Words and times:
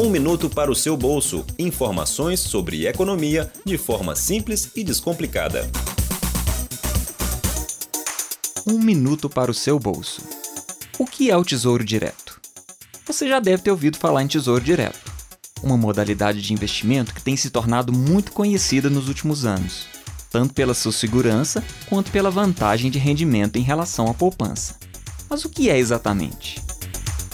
Um 0.00 0.10
minuto 0.10 0.48
para 0.48 0.70
o 0.70 0.76
seu 0.76 0.96
bolso. 0.96 1.44
Informações 1.58 2.38
sobre 2.38 2.86
economia 2.86 3.50
de 3.64 3.76
forma 3.76 4.14
simples 4.14 4.70
e 4.76 4.84
descomplicada. 4.84 5.68
Um 8.64 8.78
minuto 8.78 9.28
para 9.28 9.50
o 9.50 9.54
seu 9.54 9.76
bolso. 9.76 10.22
O 11.00 11.04
que 11.04 11.32
é 11.32 11.36
o 11.36 11.44
Tesouro 11.44 11.84
Direto? 11.84 12.40
Você 13.08 13.28
já 13.28 13.40
deve 13.40 13.64
ter 13.64 13.72
ouvido 13.72 13.98
falar 13.98 14.22
em 14.22 14.28
Tesouro 14.28 14.62
Direto, 14.62 15.00
uma 15.64 15.76
modalidade 15.76 16.42
de 16.42 16.52
investimento 16.52 17.12
que 17.12 17.22
tem 17.22 17.36
se 17.36 17.50
tornado 17.50 17.92
muito 17.92 18.30
conhecida 18.30 18.88
nos 18.88 19.08
últimos 19.08 19.44
anos, 19.44 19.86
tanto 20.30 20.54
pela 20.54 20.74
sua 20.74 20.92
segurança 20.92 21.64
quanto 21.88 22.12
pela 22.12 22.30
vantagem 22.30 22.88
de 22.88 23.00
rendimento 23.00 23.56
em 23.56 23.62
relação 23.62 24.06
à 24.08 24.14
poupança. 24.14 24.76
Mas 25.28 25.44
o 25.44 25.48
que 25.48 25.68
é 25.68 25.76
exatamente? 25.76 26.67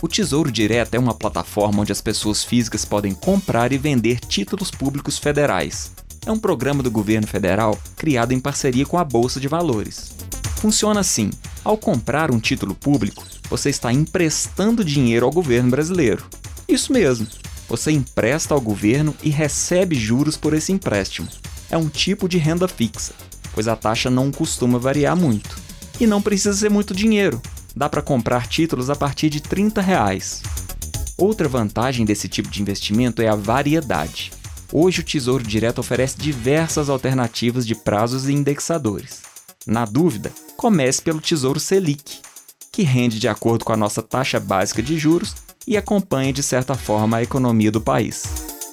O 0.04 0.06
Tesouro 0.06 0.52
Direto 0.52 0.92
é 0.92 0.98
uma 0.98 1.14
plataforma 1.14 1.80
onde 1.80 1.90
as 1.90 2.02
pessoas 2.02 2.44
físicas 2.44 2.84
podem 2.84 3.14
comprar 3.14 3.72
e 3.72 3.78
vender 3.78 4.20
títulos 4.20 4.70
públicos 4.70 5.16
federais. 5.16 5.92
É 6.26 6.30
um 6.30 6.38
programa 6.38 6.82
do 6.82 6.90
governo 6.90 7.26
federal 7.26 7.78
criado 7.96 8.32
em 8.32 8.38
parceria 8.38 8.84
com 8.84 8.98
a 8.98 9.02
Bolsa 9.02 9.40
de 9.40 9.48
Valores. 9.48 10.12
Funciona 10.56 11.00
assim: 11.00 11.30
ao 11.64 11.78
comprar 11.78 12.30
um 12.30 12.38
título 12.38 12.74
público, 12.74 13.24
você 13.48 13.70
está 13.70 13.90
emprestando 13.90 14.84
dinheiro 14.84 15.24
ao 15.24 15.32
governo 15.32 15.70
brasileiro. 15.70 16.22
Isso 16.68 16.92
mesmo, 16.92 17.26
você 17.66 17.90
empresta 17.90 18.52
ao 18.52 18.60
governo 18.60 19.14
e 19.22 19.30
recebe 19.30 19.96
juros 19.96 20.36
por 20.36 20.52
esse 20.52 20.70
empréstimo. 20.70 21.28
É 21.70 21.78
um 21.78 21.88
tipo 21.88 22.28
de 22.28 22.36
renda 22.36 22.68
fixa, 22.68 23.14
pois 23.54 23.66
a 23.66 23.74
taxa 23.74 24.10
não 24.10 24.30
costuma 24.30 24.78
variar 24.78 25.16
muito. 25.16 25.56
E 25.98 26.06
não 26.06 26.20
precisa 26.20 26.54
ser 26.54 26.68
muito 26.68 26.92
dinheiro, 26.92 27.40
dá 27.74 27.88
para 27.88 28.02
comprar 28.02 28.46
títulos 28.46 28.90
a 28.90 28.96
partir 28.96 29.28
de 29.30 29.40
30 29.40 29.80
reais. 29.80 30.42
Outra 31.16 31.48
vantagem 31.48 32.04
desse 32.04 32.28
tipo 32.28 32.48
de 32.48 32.60
investimento 32.60 33.22
é 33.22 33.28
a 33.28 33.34
variedade. 33.34 34.32
Hoje 34.72 35.00
o 35.00 35.04
Tesouro 35.04 35.44
Direto 35.44 35.78
oferece 35.78 36.18
diversas 36.18 36.88
alternativas 36.88 37.66
de 37.66 37.74
prazos 37.74 38.28
e 38.28 38.32
indexadores. 38.32 39.22
Na 39.66 39.84
dúvida, 39.84 40.32
comece 40.56 41.00
pelo 41.00 41.20
Tesouro 41.20 41.60
Selic, 41.60 42.20
que 42.72 42.82
rende 42.82 43.20
de 43.20 43.28
acordo 43.28 43.64
com 43.64 43.72
a 43.72 43.76
nossa 43.76 44.02
taxa 44.02 44.40
básica 44.40 44.82
de 44.82 44.98
juros 44.98 45.34
e 45.66 45.76
acompanha 45.76 46.32
de 46.32 46.42
certa 46.42 46.74
forma 46.74 47.16
a 47.16 47.22
economia 47.22 47.70
do 47.70 47.80
país. 47.80 48.24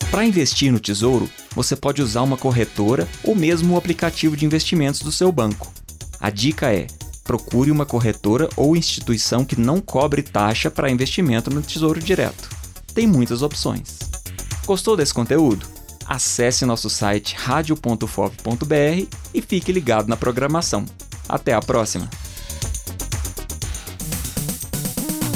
Para 0.09 0.25
investir 0.25 0.71
no 0.71 0.79
Tesouro, 0.79 1.29
você 1.55 1.75
pode 1.75 2.01
usar 2.01 2.21
uma 2.23 2.35
corretora 2.35 3.07
ou 3.23 3.35
mesmo 3.35 3.75
o 3.75 3.77
aplicativo 3.77 4.35
de 4.35 4.45
investimentos 4.45 5.01
do 5.01 5.11
seu 5.11 5.31
banco. 5.31 5.71
A 6.19 6.29
dica 6.29 6.73
é: 6.73 6.87
procure 7.31 7.71
uma 7.71 7.85
corretora 7.85 8.49
ou 8.57 8.75
instituição 8.75 9.45
que 9.45 9.57
não 9.57 9.79
cobre 9.79 10.21
taxa 10.21 10.69
para 10.69 10.91
investimento 10.91 11.49
no 11.49 11.61
Tesouro 11.61 11.97
Direto. 11.97 12.49
Tem 12.93 13.07
muitas 13.07 13.41
opções. 13.41 13.99
Gostou 14.65 14.97
desse 14.97 15.13
conteúdo? 15.13 15.65
Acesse 16.05 16.65
nosso 16.65 16.89
site 16.89 17.33
radio.fov.br 17.37 19.07
e 19.33 19.41
fique 19.41 19.71
ligado 19.71 20.09
na 20.09 20.17
programação. 20.17 20.83
Até 21.29 21.53
a 21.53 21.61
próxima! 21.61 22.09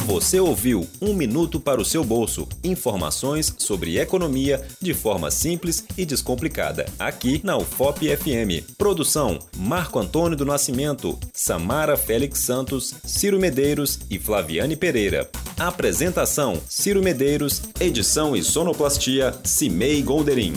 Você 0.06 0.40
ouviu 0.40 0.88
Um 1.02 1.16
Minuto 1.16 1.60
para 1.60 1.82
o 1.82 1.86
seu 1.86 2.04
bolso. 2.04 2.48
Informações 2.64 3.52
sobre 3.58 3.98
economia 3.98 4.62
de 4.80 4.94
forma 4.94 5.32
simples 5.32 5.84
e 5.98 6.06
descomplicada. 6.06 6.86
Aqui 7.00 7.42
na 7.44 7.58
UFOP 7.58 8.16
FM. 8.16 8.76
Produção: 8.78 9.40
Marco 9.58 9.98
Antônio 9.98 10.38
do 10.38 10.46
Nascimento, 10.46 11.18
Samara 11.34 11.98
Félix 11.98 12.38
Santos, 12.42 12.94
Ciro 13.04 13.40
Medeiros 13.40 14.00
e 14.08 14.20
Flaviane 14.20 14.76
Pereira. 14.76 15.28
Apresentação: 15.58 16.62
Ciro 16.70 17.02
Medeiros. 17.02 17.64
Edição 17.80 18.36
e 18.36 18.44
sonoplastia: 18.44 19.34
Cimei 19.44 20.04
Golderim. 20.04 20.54